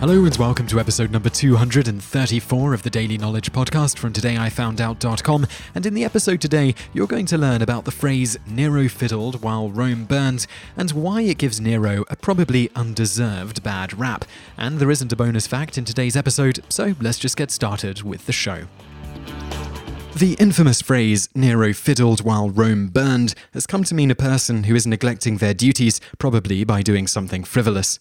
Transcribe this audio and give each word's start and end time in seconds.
Hello 0.00 0.24
and 0.24 0.34
welcome 0.38 0.66
to 0.68 0.80
episode 0.80 1.10
number 1.10 1.28
234 1.28 2.72
of 2.72 2.82
the 2.82 2.88
Daily 2.88 3.18
Knowledge 3.18 3.52
Podcast 3.52 3.98
from 3.98 4.14
todayifoundout.com. 4.14 5.46
And 5.74 5.84
in 5.84 5.92
the 5.92 6.04
episode 6.04 6.40
today, 6.40 6.74
you're 6.94 7.06
going 7.06 7.26
to 7.26 7.36
learn 7.36 7.60
about 7.60 7.84
the 7.84 7.90
phrase 7.90 8.38
Nero 8.46 8.88
fiddled 8.88 9.42
while 9.42 9.68
Rome 9.68 10.06
burned 10.06 10.46
and 10.74 10.90
why 10.92 11.20
it 11.20 11.36
gives 11.36 11.60
Nero 11.60 12.06
a 12.08 12.16
probably 12.16 12.70
undeserved 12.74 13.62
bad 13.62 13.92
rap. 13.98 14.24
And 14.56 14.78
there 14.78 14.90
isn't 14.90 15.12
a 15.12 15.16
bonus 15.16 15.46
fact 15.46 15.76
in 15.76 15.84
today's 15.84 16.16
episode, 16.16 16.60
so 16.70 16.94
let's 16.98 17.18
just 17.18 17.36
get 17.36 17.50
started 17.50 18.02
with 18.02 18.24
the 18.24 18.32
show. 18.32 18.68
The 20.16 20.34
infamous 20.38 20.80
phrase, 20.80 21.28
Nero 21.34 21.74
fiddled 21.74 22.24
while 22.24 22.48
Rome 22.48 22.88
burned, 22.88 23.34
has 23.52 23.66
come 23.66 23.84
to 23.84 23.94
mean 23.94 24.10
a 24.10 24.14
person 24.14 24.64
who 24.64 24.74
is 24.74 24.86
neglecting 24.86 25.36
their 25.36 25.52
duties, 25.52 26.00
probably 26.18 26.64
by 26.64 26.80
doing 26.80 27.06
something 27.06 27.44
frivolous. 27.44 27.98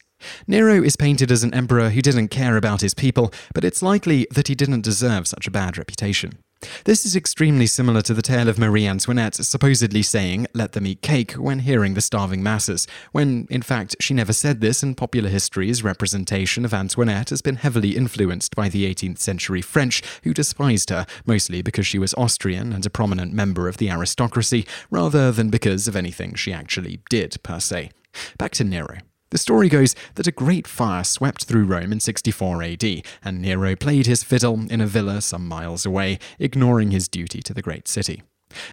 Nero 0.47 0.83
is 0.83 0.95
painted 0.95 1.31
as 1.31 1.43
an 1.43 1.53
emperor 1.53 1.89
who 1.89 2.01
didn't 2.01 2.29
care 2.29 2.57
about 2.57 2.81
his 2.81 2.93
people, 2.93 3.33
but 3.53 3.63
it's 3.63 3.81
likely 3.81 4.27
that 4.31 4.47
he 4.47 4.55
didn't 4.55 4.81
deserve 4.81 5.27
such 5.27 5.47
a 5.47 5.51
bad 5.51 5.77
reputation. 5.77 6.39
This 6.83 7.05
is 7.05 7.15
extremely 7.15 7.67
similar 7.67 8.01
to 8.01 8.13
the 8.13 8.21
tale 8.21 8.49
of 8.49 8.59
Marie 8.59 8.85
Antoinette 8.85 9.35
supposedly 9.35 10.03
saying, 10.03 10.47
let 10.53 10.73
them 10.73 10.85
eat 10.85 11.01
cake, 11.01 11.31
when 11.33 11.59
hearing 11.59 11.93
the 11.93 12.01
starving 12.01 12.43
masses, 12.43 12.85
when, 13.13 13.47
in 13.49 13.61
fact, 13.61 13.95
she 14.01 14.13
never 14.13 14.33
said 14.33 14.59
this, 14.59 14.83
and 14.83 14.97
popular 14.97 15.29
history's 15.29 15.83
representation 15.83 16.65
of 16.65 16.73
Antoinette 16.73 17.29
has 17.29 17.41
been 17.41 17.55
heavily 17.55 17.95
influenced 17.95 18.55
by 18.55 18.67
the 18.67 18.93
18th 18.93 19.19
century 19.19 19.61
French, 19.61 20.03
who 20.23 20.33
despised 20.33 20.89
her, 20.89 21.05
mostly 21.25 21.61
because 21.61 21.87
she 21.87 21.99
was 21.99 22.13
Austrian 22.15 22.73
and 22.73 22.85
a 22.85 22.89
prominent 22.89 23.31
member 23.31 23.69
of 23.69 23.77
the 23.77 23.89
aristocracy, 23.89 24.67
rather 24.91 25.31
than 25.31 25.49
because 25.49 25.87
of 25.87 25.95
anything 25.95 26.35
she 26.35 26.51
actually 26.51 26.99
did, 27.09 27.41
per 27.41 27.59
se. 27.59 27.91
Back 28.37 28.51
to 28.53 28.63
Nero. 28.65 28.97
The 29.31 29.37
story 29.37 29.69
goes 29.69 29.95
that 30.15 30.27
a 30.27 30.31
great 30.31 30.65
fire 30.65 31.03
swept 31.03 31.43
through 31.43 31.65
Rome 31.65 31.91
in 31.91 31.99
64 31.99 32.63
AD, 32.63 32.83
and 33.23 33.41
Nero 33.41 33.75
played 33.75 34.07
his 34.07 34.23
fiddle 34.23 34.65
in 34.71 34.81
a 34.81 34.87
villa 34.87 35.21
some 35.21 35.47
miles 35.47 35.85
away, 35.85 36.17
ignoring 36.39 36.89
his 36.89 37.07
duty 37.07 37.41
to 37.43 37.53
the 37.53 37.61
great 37.61 37.87
city. 37.87 38.23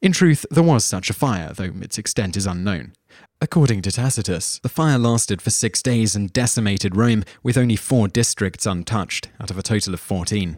In 0.01 0.13
truth, 0.13 0.47
there 0.51 0.63
was 0.63 0.85
such 0.85 1.11
a 1.11 1.15
fire, 1.15 1.53
though 1.53 1.73
its 1.83 1.99
extent 1.99 2.39
is 2.39 2.47
unknown. 2.47 2.95
According 3.43 3.83
to 3.83 3.93
Tacitus, 3.93 4.59
the 4.63 4.71
fire 4.71 4.99
lasted 4.99 5.43
for 5.43 5.51
six 5.51 5.83
days 5.83 6.17
and 6.17 6.33
decimated 6.33 6.97
Rome, 6.97 7.25
with 7.43 7.59
only 7.59 7.77
four 7.77 8.09
districts 8.09 8.65
untouched, 8.65 9.29
out 9.39 9.51
of 9.51 9.59
a 9.59 9.63
total 9.63 9.93
of 9.93 10.01
14. 10.01 10.57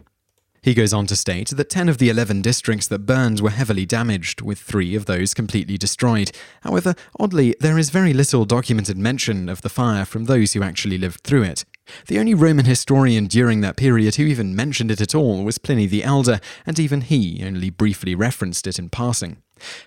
He 0.61 0.73
goes 0.73 0.93
on 0.93 1.07
to 1.07 1.15
state 1.15 1.49
that 1.49 1.69
10 1.69 1.87
of 1.87 1.97
the 1.97 2.09
11 2.09 2.41
districts 2.41 2.87
that 2.87 3.05
burned 3.05 3.39
were 3.39 3.49
heavily 3.49 3.85
damaged, 3.85 4.41
with 4.41 4.59
three 4.59 4.95
of 4.95 5.05
those 5.05 5.33
completely 5.33 5.77
destroyed. 5.77 6.31
However, 6.61 6.95
oddly, 7.19 7.55
there 7.59 7.77
is 7.77 7.89
very 7.89 8.13
little 8.13 8.45
documented 8.45 8.97
mention 8.97 9.47
of 9.47 9.61
the 9.61 9.69
fire 9.69 10.05
from 10.05 10.25
those 10.25 10.53
who 10.53 10.63
actually 10.63 10.97
lived 10.97 11.21
through 11.21 11.43
it. 11.43 11.65
The 12.07 12.19
only 12.19 12.33
Roman 12.33 12.65
historian 12.65 13.27
during 13.27 13.61
that 13.61 13.77
period 13.77 14.15
who 14.15 14.23
even 14.23 14.55
mentioned 14.55 14.91
it 14.91 15.01
at 15.01 15.15
all 15.15 15.43
was 15.43 15.57
Pliny 15.57 15.87
the 15.87 16.03
Elder, 16.03 16.39
and 16.65 16.77
even 16.77 17.01
he 17.01 17.41
only 17.43 17.69
briefly 17.69 18.13
referenced 18.13 18.67
it 18.67 18.77
in 18.77 18.89
passing. 18.89 19.37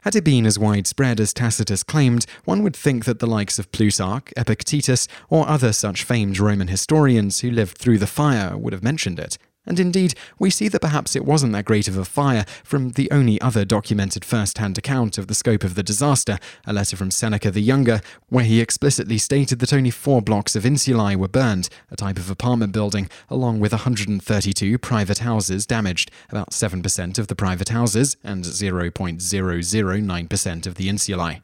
Had 0.02 0.16
it 0.16 0.24
been 0.24 0.46
as 0.46 0.58
widespread 0.58 1.20
as 1.20 1.32
Tacitus 1.32 1.82
claimed, 1.82 2.26
one 2.44 2.62
would 2.62 2.76
think 2.76 3.04
that 3.04 3.20
the 3.20 3.26
likes 3.26 3.58
of 3.58 3.72
Plutarch, 3.72 4.32
Epictetus, 4.36 5.08
or 5.30 5.48
other 5.48 5.72
such 5.72 6.04
famed 6.04 6.38
Roman 6.38 6.68
historians 6.68 7.40
who 7.40 7.50
lived 7.50 7.78
through 7.78 7.98
the 7.98 8.06
fire 8.06 8.56
would 8.56 8.72
have 8.72 8.82
mentioned 8.82 9.18
it. 9.18 9.38
And 9.64 9.78
indeed, 9.78 10.14
we 10.40 10.50
see 10.50 10.66
that 10.68 10.80
perhaps 10.80 11.14
it 11.14 11.24
wasn't 11.24 11.52
that 11.52 11.66
great 11.66 11.86
of 11.86 11.96
a 11.96 12.04
fire 12.04 12.44
from 12.64 12.90
the 12.90 13.08
only 13.12 13.40
other 13.40 13.64
documented 13.64 14.24
first 14.24 14.58
hand 14.58 14.76
account 14.76 15.18
of 15.18 15.28
the 15.28 15.34
scope 15.34 15.62
of 15.62 15.76
the 15.76 15.84
disaster, 15.84 16.38
a 16.66 16.72
letter 16.72 16.96
from 16.96 17.12
Seneca 17.12 17.50
the 17.50 17.62
Younger, 17.62 18.00
where 18.28 18.44
he 18.44 18.60
explicitly 18.60 19.18
stated 19.18 19.60
that 19.60 19.72
only 19.72 19.90
four 19.90 20.20
blocks 20.20 20.56
of 20.56 20.64
insulae 20.64 21.14
were 21.14 21.28
burned, 21.28 21.68
a 21.92 21.96
type 21.96 22.18
of 22.18 22.28
apartment 22.28 22.72
building, 22.72 23.08
along 23.30 23.60
with 23.60 23.72
132 23.72 24.78
private 24.78 25.18
houses 25.18 25.64
damaged, 25.64 26.10
about 26.28 26.50
7% 26.50 27.18
of 27.18 27.28
the 27.28 27.36
private 27.36 27.68
houses 27.68 28.16
and 28.24 28.44
0.009% 28.44 30.66
of 30.66 30.74
the 30.74 30.88
insulae. 30.88 31.40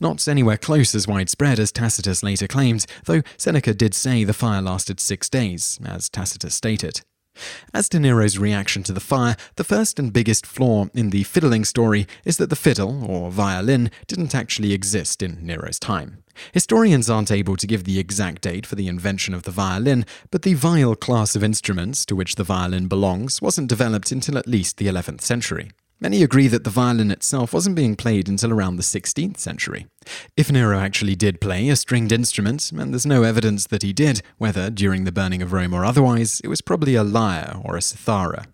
Not 0.00 0.26
anywhere 0.26 0.58
close 0.58 0.94
as 0.94 1.08
widespread 1.08 1.58
as 1.58 1.72
Tacitus 1.72 2.22
later 2.22 2.48
claimed, 2.48 2.84
though 3.04 3.22
Seneca 3.36 3.72
did 3.72 3.94
say 3.94 4.24
the 4.24 4.32
fire 4.32 4.60
lasted 4.60 5.00
six 5.00 5.30
days, 5.30 5.78
as 5.84 6.08
Tacitus 6.08 6.54
stated. 6.54 7.02
As 7.72 7.88
to 7.88 7.98
Nero's 7.98 8.38
reaction 8.38 8.82
to 8.84 8.92
the 8.92 9.00
fire, 9.00 9.36
the 9.56 9.64
first 9.64 9.98
and 9.98 10.12
biggest 10.12 10.46
flaw 10.46 10.86
in 10.94 11.10
the 11.10 11.24
fiddling 11.24 11.64
story 11.64 12.06
is 12.24 12.36
that 12.36 12.50
the 12.50 12.56
fiddle, 12.56 13.04
or 13.04 13.30
violin, 13.30 13.90
didn't 14.06 14.34
actually 14.34 14.72
exist 14.72 15.22
in 15.22 15.44
Nero's 15.44 15.78
time. 15.78 16.22
Historians 16.52 17.10
aren't 17.10 17.30
able 17.30 17.56
to 17.56 17.66
give 17.66 17.84
the 17.84 17.98
exact 17.98 18.42
date 18.42 18.66
for 18.66 18.74
the 18.74 18.88
invention 18.88 19.34
of 19.34 19.44
the 19.44 19.50
violin, 19.50 20.04
but 20.30 20.42
the 20.42 20.54
viol 20.54 20.96
class 20.96 21.36
of 21.36 21.44
instruments 21.44 22.04
to 22.06 22.16
which 22.16 22.34
the 22.34 22.44
violin 22.44 22.88
belongs 22.88 23.40
wasn't 23.40 23.68
developed 23.68 24.10
until 24.12 24.38
at 24.38 24.48
least 24.48 24.76
the 24.76 24.86
11th 24.86 25.20
century. 25.20 25.70
Many 26.04 26.22
agree 26.22 26.48
that 26.48 26.64
the 26.64 26.70
violin 26.70 27.10
itself 27.10 27.54
wasn't 27.54 27.76
being 27.76 27.96
played 27.96 28.28
until 28.28 28.52
around 28.52 28.76
the 28.76 28.82
16th 28.82 29.38
century. 29.38 29.86
If 30.36 30.52
Nero 30.52 30.78
actually 30.78 31.16
did 31.16 31.40
play 31.40 31.70
a 31.70 31.76
stringed 31.76 32.12
instrument, 32.12 32.70
and 32.72 32.92
there's 32.92 33.06
no 33.06 33.22
evidence 33.22 33.66
that 33.68 33.82
he 33.82 33.94
did, 33.94 34.20
whether 34.36 34.68
during 34.68 35.04
the 35.04 35.12
burning 35.12 35.40
of 35.40 35.54
Rome 35.54 35.72
or 35.72 35.82
otherwise, 35.82 36.42
it 36.44 36.48
was 36.48 36.60
probably 36.60 36.94
a 36.94 37.02
lyre 37.02 37.56
or 37.64 37.74
a 37.78 37.80
cithara. 37.80 38.48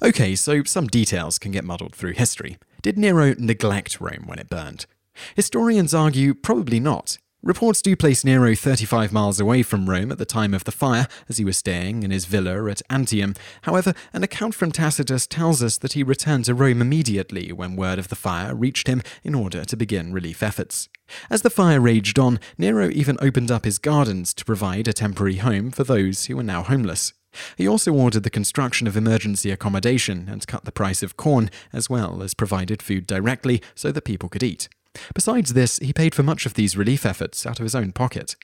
Okay, 0.00 0.36
so 0.36 0.62
some 0.62 0.86
details 0.86 1.40
can 1.40 1.50
get 1.50 1.64
muddled 1.64 1.92
through 1.92 2.12
history. 2.12 2.56
Did 2.82 2.96
Nero 2.96 3.34
neglect 3.36 4.00
Rome 4.00 4.22
when 4.26 4.38
it 4.38 4.48
burned? 4.48 4.86
Historians 5.34 5.92
argue 5.92 6.34
probably 6.34 6.78
not. 6.78 7.18
Reports 7.46 7.80
do 7.80 7.94
place 7.94 8.24
Nero 8.24 8.56
35 8.56 9.12
miles 9.12 9.38
away 9.38 9.62
from 9.62 9.88
Rome 9.88 10.10
at 10.10 10.18
the 10.18 10.24
time 10.24 10.52
of 10.52 10.64
the 10.64 10.72
fire, 10.72 11.06
as 11.28 11.38
he 11.38 11.44
was 11.44 11.56
staying 11.56 12.02
in 12.02 12.10
his 12.10 12.24
villa 12.24 12.68
at 12.68 12.82
Antium. 12.90 13.36
However, 13.62 13.94
an 14.12 14.24
account 14.24 14.52
from 14.52 14.72
Tacitus 14.72 15.28
tells 15.28 15.62
us 15.62 15.78
that 15.78 15.92
he 15.92 16.02
returned 16.02 16.46
to 16.46 16.54
Rome 16.54 16.82
immediately 16.82 17.52
when 17.52 17.76
word 17.76 18.00
of 18.00 18.08
the 18.08 18.16
fire 18.16 18.52
reached 18.52 18.88
him 18.88 19.00
in 19.22 19.36
order 19.36 19.64
to 19.64 19.76
begin 19.76 20.12
relief 20.12 20.42
efforts. 20.42 20.88
As 21.30 21.42
the 21.42 21.48
fire 21.48 21.80
raged 21.80 22.18
on, 22.18 22.40
Nero 22.58 22.90
even 22.90 23.16
opened 23.20 23.52
up 23.52 23.64
his 23.64 23.78
gardens 23.78 24.34
to 24.34 24.44
provide 24.44 24.88
a 24.88 24.92
temporary 24.92 25.36
home 25.36 25.70
for 25.70 25.84
those 25.84 26.24
who 26.24 26.34
were 26.34 26.42
now 26.42 26.64
homeless. 26.64 27.12
He 27.56 27.68
also 27.68 27.92
ordered 27.92 28.24
the 28.24 28.28
construction 28.28 28.88
of 28.88 28.96
emergency 28.96 29.52
accommodation 29.52 30.28
and 30.28 30.44
cut 30.48 30.64
the 30.64 30.72
price 30.72 31.00
of 31.00 31.16
corn, 31.16 31.50
as 31.72 31.88
well 31.88 32.24
as 32.24 32.34
provided 32.34 32.82
food 32.82 33.06
directly 33.06 33.62
so 33.76 33.92
that 33.92 34.02
people 34.02 34.28
could 34.28 34.42
eat. 34.42 34.68
Besides 35.14 35.52
this, 35.52 35.78
he 35.78 35.92
paid 35.92 36.14
for 36.14 36.22
much 36.22 36.46
of 36.46 36.54
these 36.54 36.76
relief 36.76 37.04
efforts 37.06 37.46
out 37.46 37.58
of 37.58 37.64
his 37.64 37.74
own 37.74 37.92
pocket. 37.92 38.36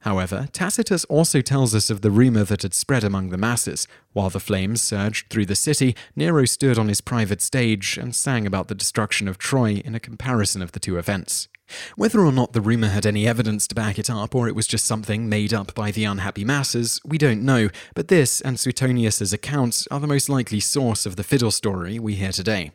However, 0.00 0.48
Tacitus 0.52 1.06
also 1.06 1.40
tells 1.40 1.74
us 1.74 1.88
of 1.88 2.02
the 2.02 2.10
rumor 2.10 2.44
that 2.44 2.62
had 2.62 2.74
spread 2.74 3.04
among 3.04 3.30
the 3.30 3.38
masses. 3.38 3.88
While 4.12 4.28
the 4.28 4.40
flames 4.40 4.82
surged 4.82 5.30
through 5.30 5.46
the 5.46 5.54
city, 5.54 5.96
Nero 6.14 6.44
stood 6.44 6.78
on 6.78 6.88
his 6.88 7.00
private 7.00 7.40
stage 7.40 7.96
and 7.96 8.14
sang 8.14 8.46
about 8.46 8.68
the 8.68 8.74
destruction 8.74 9.26
of 9.28 9.38
Troy 9.38 9.80
in 9.84 9.94
a 9.94 10.00
comparison 10.00 10.60
of 10.60 10.72
the 10.72 10.80
two 10.80 10.98
events. 10.98 11.48
Whether 11.96 12.20
or 12.20 12.32
not 12.32 12.52
the 12.52 12.60
rumor 12.60 12.88
had 12.88 13.06
any 13.06 13.26
evidence 13.26 13.66
to 13.68 13.74
back 13.74 13.98
it 13.98 14.10
up, 14.10 14.34
or 14.34 14.46
it 14.46 14.54
was 14.54 14.66
just 14.66 14.84
something 14.84 15.30
made 15.30 15.54
up 15.54 15.74
by 15.74 15.90
the 15.90 16.04
unhappy 16.04 16.44
masses, 16.44 17.00
we 17.06 17.16
don't 17.16 17.42
know, 17.42 17.70
but 17.94 18.08
this 18.08 18.42
and 18.42 18.60
Suetonius's 18.60 19.32
accounts 19.32 19.88
are 19.90 20.00
the 20.00 20.06
most 20.06 20.28
likely 20.28 20.60
source 20.60 21.06
of 21.06 21.16
the 21.16 21.24
fiddle 21.24 21.50
story 21.50 21.98
we 21.98 22.16
hear 22.16 22.32
today. 22.32 22.72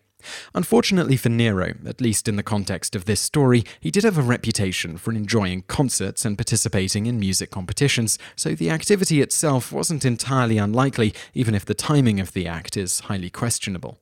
Unfortunately 0.54 1.16
for 1.16 1.30
Nero, 1.30 1.74
at 1.86 2.02
least 2.02 2.28
in 2.28 2.36
the 2.36 2.44
context 2.44 2.96
of 2.96 3.06
this 3.06 3.22
story, 3.22 3.64
he 3.80 3.92
did 3.92 4.04
have 4.04 4.18
a 4.18 4.22
reputation 4.22 4.98
for 4.98 5.12
enjoying 5.12 5.64
concerts 5.64 6.26
and 6.26 6.38
participating 6.38 7.06
in 7.06 7.20
music 7.20 7.52
competitions, 7.52 8.18
so 8.36 8.54
the 8.54 8.70
activity 8.70 9.22
itself 9.22 9.72
wasn't 9.72 10.06
entirely 10.06 10.58
unlikely, 10.58 11.14
even 11.34 11.56
if 11.56 11.66
the 11.66 11.74
timing 11.74 12.20
of 12.20 12.34
the 12.34 12.48
act 12.48 12.76
is 12.76 13.02
highly 13.02 13.30
questionable. 13.30 14.00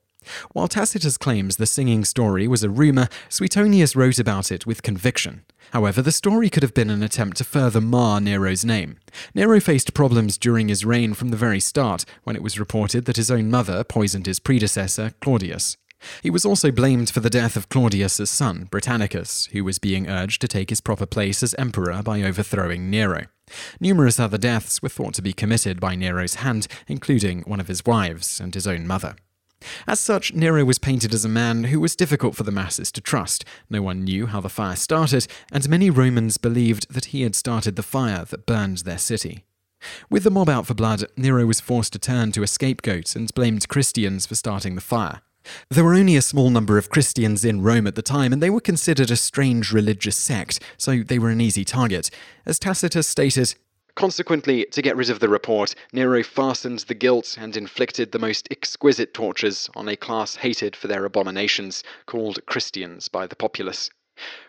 While 0.52 0.68
Tacitus 0.68 1.16
claims 1.16 1.56
the 1.56 1.66
singing 1.66 2.04
story 2.04 2.46
was 2.46 2.62
a 2.62 2.68
rumour, 2.68 3.08
Suetonius 3.28 3.96
wrote 3.96 4.18
about 4.18 4.52
it 4.52 4.66
with 4.66 4.82
conviction. 4.82 5.44
However, 5.72 6.02
the 6.02 6.12
story 6.12 6.50
could 6.50 6.62
have 6.62 6.74
been 6.74 6.90
an 6.90 7.02
attempt 7.02 7.36
to 7.38 7.44
further 7.44 7.80
mar 7.80 8.20
Nero's 8.20 8.64
name. 8.64 8.98
Nero 9.34 9.60
faced 9.60 9.94
problems 9.94 10.38
during 10.38 10.68
his 10.68 10.84
reign 10.84 11.14
from 11.14 11.28
the 11.28 11.36
very 11.36 11.60
start, 11.60 12.04
when 12.24 12.36
it 12.36 12.42
was 12.42 12.58
reported 12.58 13.04
that 13.04 13.16
his 13.16 13.30
own 13.30 13.50
mother 13.50 13.84
poisoned 13.84 14.26
his 14.26 14.38
predecessor, 14.38 15.12
Claudius. 15.20 15.76
He 16.22 16.30
was 16.30 16.44
also 16.44 16.70
blamed 16.70 17.10
for 17.10 17.20
the 17.20 17.30
death 17.30 17.56
of 17.56 17.68
Claudius's 17.68 18.30
son, 18.30 18.68
Britannicus, 18.70 19.46
who 19.52 19.64
was 19.64 19.78
being 19.78 20.08
urged 20.08 20.40
to 20.40 20.48
take 20.48 20.70
his 20.70 20.80
proper 20.80 21.06
place 21.06 21.42
as 21.42 21.54
emperor 21.54 22.02
by 22.02 22.22
overthrowing 22.22 22.90
Nero. 22.90 23.26
Numerous 23.80 24.20
other 24.20 24.38
deaths 24.38 24.82
were 24.82 24.88
thought 24.88 25.14
to 25.14 25.22
be 25.22 25.32
committed 25.32 25.80
by 25.80 25.94
Nero's 25.94 26.36
hand, 26.36 26.68
including 26.86 27.42
one 27.42 27.60
of 27.60 27.68
his 27.68 27.84
wives 27.84 28.40
and 28.40 28.54
his 28.54 28.66
own 28.66 28.86
mother. 28.86 29.16
As 29.86 29.98
such, 29.98 30.34
Nero 30.34 30.64
was 30.64 30.78
painted 30.78 31.12
as 31.12 31.24
a 31.24 31.28
man 31.28 31.64
who 31.64 31.80
was 31.80 31.96
difficult 31.96 32.36
for 32.36 32.44
the 32.44 32.52
masses 32.52 32.92
to 32.92 33.00
trust. 33.00 33.44
No 33.68 33.82
one 33.82 34.04
knew 34.04 34.26
how 34.26 34.40
the 34.40 34.48
fire 34.48 34.76
started, 34.76 35.26
and 35.50 35.68
many 35.68 35.90
Romans 35.90 36.38
believed 36.38 36.92
that 36.92 37.06
he 37.06 37.22
had 37.22 37.34
started 37.34 37.74
the 37.74 37.82
fire 37.82 38.24
that 38.24 38.46
burned 38.46 38.78
their 38.78 38.98
city. 38.98 39.44
With 40.10 40.24
the 40.24 40.30
mob 40.30 40.48
out 40.48 40.66
for 40.66 40.74
blood, 40.74 41.04
Nero 41.16 41.46
was 41.46 41.60
forced 41.60 41.92
to 41.92 41.98
turn 41.98 42.32
to 42.32 42.42
a 42.42 42.48
scapegoat 42.48 43.16
and 43.16 43.32
blamed 43.34 43.68
Christians 43.68 44.26
for 44.26 44.34
starting 44.34 44.74
the 44.74 44.80
fire. 44.80 45.22
There 45.70 45.84
were 45.84 45.94
only 45.94 46.16
a 46.16 46.22
small 46.22 46.50
number 46.50 46.78
of 46.78 46.90
Christians 46.90 47.44
in 47.44 47.62
Rome 47.62 47.86
at 47.86 47.94
the 47.94 48.02
time, 48.02 48.32
and 48.32 48.42
they 48.42 48.50
were 48.50 48.60
considered 48.60 49.10
a 49.10 49.16
strange 49.16 49.72
religious 49.72 50.16
sect, 50.16 50.60
so 50.76 51.02
they 51.02 51.18
were 51.18 51.30
an 51.30 51.40
easy 51.40 51.64
target. 51.64 52.10
As 52.46 52.58
Tacitus 52.58 53.06
stated, 53.06 53.54
Consequently, 53.98 54.64
to 54.66 54.80
get 54.80 54.96
rid 54.96 55.10
of 55.10 55.18
the 55.18 55.28
report, 55.28 55.74
Nero 55.92 56.22
fastened 56.22 56.78
the 56.80 56.94
guilt 56.94 57.36
and 57.36 57.56
inflicted 57.56 58.12
the 58.12 58.20
most 58.20 58.46
exquisite 58.48 59.12
tortures 59.12 59.68
on 59.74 59.88
a 59.88 59.96
class 59.96 60.36
hated 60.36 60.76
for 60.76 60.86
their 60.86 61.04
abominations, 61.04 61.82
called 62.06 62.38
Christians 62.46 63.08
by 63.08 63.26
the 63.26 63.34
populace. 63.34 63.90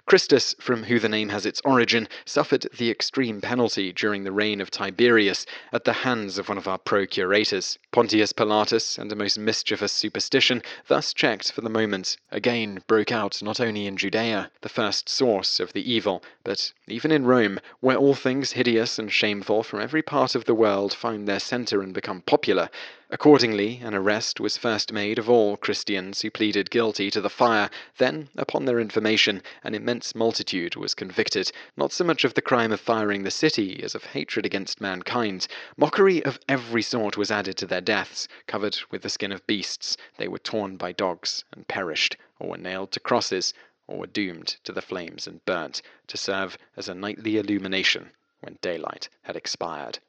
Christus, 0.09 0.55
from 0.59 0.85
who 0.85 0.97
the 0.97 1.07
name 1.07 1.29
has 1.29 1.45
its 1.45 1.61
origin, 1.63 2.07
suffered 2.25 2.65
the 2.75 2.89
extreme 2.89 3.41
penalty 3.41 3.93
during 3.93 4.23
the 4.23 4.31
reign 4.31 4.59
of 4.59 4.71
Tiberius 4.71 5.45
at 5.71 5.83
the 5.83 5.93
hands 5.93 6.39
of 6.39 6.49
one 6.49 6.57
of 6.57 6.67
our 6.67 6.79
procurators. 6.79 7.77
Pontius 7.91 8.33
Pilatus 8.33 8.97
and 8.97 9.11
a 9.11 9.15
most 9.15 9.37
mischievous 9.37 9.91
superstition, 9.91 10.63
thus 10.87 11.13
checked 11.13 11.51
for 11.51 11.61
the 11.61 11.69
moment, 11.69 12.17
again 12.31 12.81
broke 12.87 13.11
out 13.11 13.43
not 13.43 13.59
only 13.59 13.85
in 13.85 13.97
Judea, 13.97 14.49
the 14.61 14.69
first 14.69 15.07
source 15.07 15.59
of 15.59 15.73
the 15.73 15.91
evil, 15.93 16.23
but 16.43 16.73
even 16.87 17.11
in 17.11 17.27
Rome, 17.27 17.59
where 17.79 17.97
all 17.97 18.15
things 18.15 18.53
hideous 18.53 18.97
and 18.97 19.13
shameful 19.13 19.61
from 19.61 19.79
every 19.79 20.01
part 20.01 20.33
of 20.33 20.45
the 20.45 20.55
world 20.55 20.91
find 20.91 21.27
their 21.27 21.39
centre 21.39 21.83
and 21.83 21.93
become 21.93 22.21
popular. 22.21 22.71
Accordingly, 23.11 23.81
an 23.83 23.95
arrest 23.95 24.39
was 24.39 24.55
first 24.55 24.93
made 24.93 25.17
of 25.17 25.27
all 25.27 25.57
Christians 25.57 26.21
who 26.21 26.29
pleaded 26.29 26.69
guilty 26.69 27.09
to 27.09 27.19
the 27.19 27.29
fire. 27.29 27.71
Then, 27.97 28.29
upon 28.35 28.65
their 28.65 28.79
information, 28.79 29.41
an 29.63 29.73
immense 29.73 29.98
multitude 30.15 30.75
was 30.77 30.95
convicted, 30.95 31.51
not 31.75 31.91
so 31.91 32.05
much 32.05 32.23
of 32.23 32.33
the 32.33 32.41
crime 32.41 32.71
of 32.71 32.79
firing 32.79 33.23
the 33.23 33.31
city 33.31 33.83
as 33.83 33.95
of 33.95 34.05
hatred 34.05 34.45
against 34.45 34.79
mankind. 34.79 35.45
Mockery 35.75 36.23
of 36.23 36.39
every 36.47 36.81
sort 36.81 37.17
was 37.17 37.29
added 37.31 37.57
to 37.57 37.65
their 37.65 37.81
deaths. 37.81 38.27
Covered 38.47 38.77
with 38.91 39.01
the 39.01 39.09
skin 39.09 39.33
of 39.33 39.45
beasts, 39.45 39.97
they 40.17 40.29
were 40.29 40.39
torn 40.39 40.77
by 40.77 40.93
dogs 40.93 41.43
and 41.51 41.67
perished, 41.67 42.15
or 42.39 42.51
were 42.51 42.57
nailed 42.57 42.91
to 42.93 42.99
crosses, 43.01 43.53
or 43.87 43.99
were 43.99 44.07
doomed 44.07 44.55
to 44.63 44.71
the 44.71 44.81
flames 44.81 45.27
and 45.27 45.43
burnt, 45.45 45.81
to 46.07 46.15
serve 46.15 46.57
as 46.77 46.87
a 46.87 46.93
nightly 46.93 47.37
illumination 47.37 48.11
when 48.39 48.57
daylight 48.61 49.09
had 49.23 49.35
expired. 49.35 49.99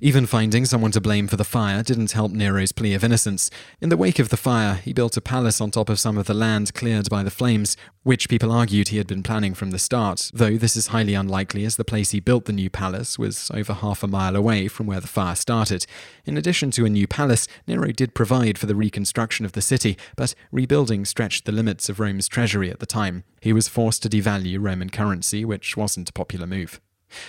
Even 0.00 0.26
finding 0.26 0.64
someone 0.64 0.90
to 0.92 1.00
blame 1.00 1.26
for 1.26 1.36
the 1.36 1.44
fire 1.44 1.82
didn't 1.82 2.12
help 2.12 2.32
Nero's 2.32 2.72
plea 2.72 2.94
of 2.94 3.02
innocence. 3.02 3.50
In 3.80 3.88
the 3.88 3.96
wake 3.96 4.18
of 4.18 4.28
the 4.28 4.36
fire, 4.36 4.74
he 4.74 4.92
built 4.92 5.16
a 5.16 5.20
palace 5.20 5.60
on 5.60 5.70
top 5.70 5.88
of 5.88 5.98
some 5.98 6.18
of 6.18 6.26
the 6.26 6.34
land 6.34 6.74
cleared 6.74 7.08
by 7.08 7.22
the 7.22 7.30
flames, 7.30 7.76
which 8.02 8.28
people 8.28 8.52
argued 8.52 8.88
he 8.88 8.98
had 8.98 9.06
been 9.06 9.22
planning 9.22 9.54
from 9.54 9.70
the 9.70 9.78
start, 9.78 10.30
though 10.32 10.56
this 10.56 10.76
is 10.76 10.88
highly 10.88 11.14
unlikely 11.14 11.64
as 11.64 11.76
the 11.76 11.84
place 11.84 12.10
he 12.10 12.20
built 12.20 12.44
the 12.44 12.52
new 12.52 12.70
palace 12.70 13.18
was 13.18 13.50
over 13.54 13.72
half 13.72 14.02
a 14.02 14.06
mile 14.06 14.36
away 14.36 14.68
from 14.68 14.86
where 14.86 15.00
the 15.00 15.06
fire 15.06 15.34
started. 15.34 15.86
In 16.24 16.36
addition 16.36 16.70
to 16.72 16.84
a 16.84 16.90
new 16.90 17.06
palace, 17.06 17.48
Nero 17.66 17.90
did 17.90 18.14
provide 18.14 18.58
for 18.58 18.66
the 18.66 18.76
reconstruction 18.76 19.44
of 19.44 19.52
the 19.52 19.62
city, 19.62 19.96
but 20.16 20.34
rebuilding 20.52 21.04
stretched 21.04 21.46
the 21.46 21.52
limits 21.52 21.88
of 21.88 21.98
Rome's 21.98 22.28
treasury 22.28 22.70
at 22.70 22.80
the 22.80 22.86
time. 22.86 23.24
He 23.40 23.52
was 23.52 23.68
forced 23.68 24.02
to 24.02 24.08
devalue 24.08 24.58
Roman 24.60 24.90
currency, 24.90 25.44
which 25.44 25.76
wasn't 25.76 26.10
a 26.10 26.12
popular 26.12 26.46
move. 26.46 26.80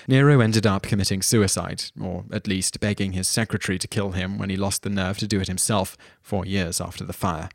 Nero 0.08 0.40
ended 0.40 0.66
up 0.66 0.84
committing 0.84 1.22
suicide, 1.22 1.86
or 2.00 2.26
at 2.32 2.48
least 2.48 2.80
begging 2.80 3.14
his 3.14 3.28
secretary 3.28 3.78
to 3.80 3.88
kill 3.88 4.12
him 4.12 4.38
when 4.38 4.50
he 4.50 4.58
lost 4.58 4.84
the 4.84 4.90
nerve 4.90 5.18
to 5.20 5.28
do 5.28 5.40
it 5.40 5.48
himself, 5.48 5.98
four 6.22 6.46
years 6.46 6.82
after 6.82 7.04
the 7.04 7.14
fire. 7.14 7.50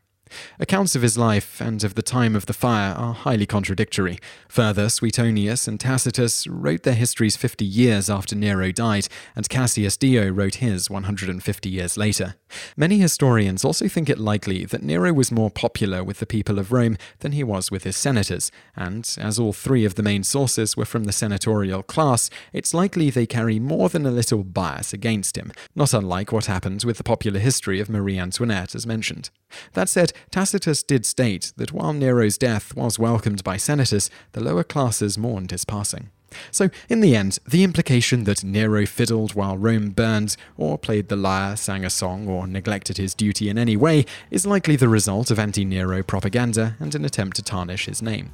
Accounts 0.58 0.94
of 0.94 1.02
his 1.02 1.18
life 1.18 1.60
and 1.60 1.82
of 1.84 1.94
the 1.94 2.02
time 2.02 2.34
of 2.34 2.46
the 2.46 2.52
fire 2.52 2.94
are 2.94 3.14
highly 3.14 3.46
contradictory. 3.46 4.18
Further, 4.48 4.88
Suetonius 4.88 5.68
and 5.68 5.78
Tacitus 5.78 6.46
wrote 6.46 6.82
their 6.82 6.94
histories 6.94 7.36
50 7.36 7.64
years 7.64 8.08
after 8.08 8.34
Nero 8.34 8.72
died, 8.72 9.08
and 9.36 9.48
Cassius 9.48 9.96
Dio 9.96 10.30
wrote 10.30 10.56
his 10.56 10.88
150 10.88 11.68
years 11.68 11.96
later. 11.96 12.36
Many 12.76 12.98
historians 12.98 13.64
also 13.64 13.88
think 13.88 14.08
it 14.08 14.18
likely 14.18 14.64
that 14.64 14.82
Nero 14.82 15.12
was 15.12 15.32
more 15.32 15.50
popular 15.50 16.02
with 16.02 16.18
the 16.18 16.26
people 16.26 16.58
of 16.58 16.72
Rome 16.72 16.96
than 17.20 17.32
he 17.32 17.44
was 17.44 17.70
with 17.70 17.84
his 17.84 17.96
senators, 17.96 18.50
and 18.76 19.08
as 19.18 19.38
all 19.38 19.52
three 19.52 19.84
of 19.84 19.94
the 19.94 20.02
main 20.02 20.22
sources 20.22 20.76
were 20.76 20.84
from 20.84 21.04
the 21.04 21.12
senatorial 21.12 21.82
class, 21.82 22.30
it's 22.52 22.74
likely 22.74 23.10
they 23.10 23.26
carry 23.26 23.58
more 23.58 23.88
than 23.88 24.06
a 24.06 24.10
little 24.10 24.44
bias 24.44 24.92
against 24.92 25.36
him, 25.36 25.52
not 25.74 25.94
unlike 25.94 26.32
what 26.32 26.46
happened 26.46 26.84
with 26.84 26.98
the 26.98 27.04
popular 27.04 27.40
history 27.40 27.80
of 27.80 27.88
Marie 27.88 28.18
Antoinette 28.18 28.74
as 28.74 28.86
mentioned. 28.86 29.30
That 29.74 29.88
said, 29.88 30.12
Tacitus 30.30 30.82
did 30.82 31.04
state 31.06 31.52
that 31.56 31.72
while 31.72 31.92
Nero's 31.92 32.38
death 32.38 32.74
was 32.74 32.98
welcomed 32.98 33.44
by 33.44 33.56
senators, 33.56 34.10
the 34.32 34.42
lower 34.42 34.64
classes 34.64 35.18
mourned 35.18 35.50
his 35.50 35.64
passing. 35.64 36.10
So, 36.50 36.70
in 36.88 37.00
the 37.00 37.16
end, 37.16 37.38
the 37.46 37.64
implication 37.64 38.24
that 38.24 38.44
Nero 38.44 38.86
fiddled 38.86 39.34
while 39.34 39.56
Rome 39.56 39.90
burned, 39.90 40.36
or 40.56 40.78
played 40.78 41.08
the 41.08 41.16
lyre, 41.16 41.56
sang 41.56 41.84
a 41.84 41.90
song, 41.90 42.28
or 42.28 42.46
neglected 42.46 42.96
his 42.96 43.14
duty 43.14 43.48
in 43.48 43.58
any 43.58 43.76
way 43.76 44.04
is 44.30 44.46
likely 44.46 44.76
the 44.76 44.88
result 44.88 45.30
of 45.30 45.38
anti 45.38 45.64
Nero 45.64 46.02
propaganda 46.02 46.76
and 46.80 46.94
an 46.94 47.04
attempt 47.04 47.36
to 47.36 47.42
tarnish 47.42 47.86
his 47.86 48.02
name. 48.02 48.30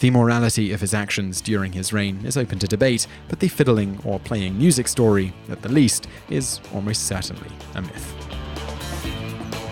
The 0.00 0.10
morality 0.10 0.72
of 0.72 0.80
his 0.80 0.94
actions 0.94 1.40
during 1.40 1.72
his 1.72 1.92
reign 1.92 2.24
is 2.24 2.36
open 2.36 2.58
to 2.60 2.66
debate, 2.66 3.06
but 3.28 3.40
the 3.40 3.48
fiddling 3.48 4.00
or 4.04 4.18
playing 4.18 4.58
music 4.58 4.88
story, 4.88 5.32
at 5.50 5.62
the 5.62 5.68
least, 5.68 6.08
is 6.30 6.60
almost 6.72 7.06
certainly 7.06 7.50
a 7.74 7.82
myth. 7.82 8.37